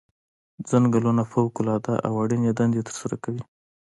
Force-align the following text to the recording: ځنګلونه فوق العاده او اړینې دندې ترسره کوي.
ځنګلونه 0.69 1.23
فوق 1.31 1.53
العاده 1.61 1.95
او 2.05 2.13
اړینې 2.23 2.51
دندې 2.59 2.81
ترسره 2.87 3.15
کوي. 3.23 3.41